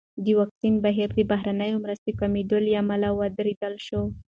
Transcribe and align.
د 0.25 0.27
واکسین 0.39 0.75
بهیر 0.83 1.09
د 1.15 1.19
بهرنیو 1.31 1.81
مرستو 1.83 2.17
کمېدو 2.19 2.57
له 2.65 2.71
امله 2.81 3.07
ودرول 3.19 3.75
شو. 3.87 4.01